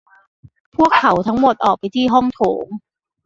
[0.75, 2.65] พวกเขาทั้งหมดออกไปที่ห้องโถง